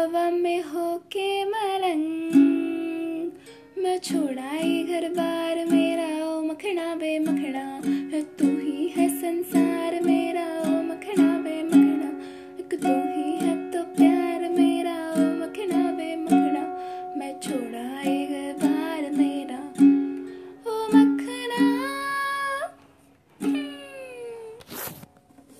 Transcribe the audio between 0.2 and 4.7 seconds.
में होके मलंग मैं छोड़ा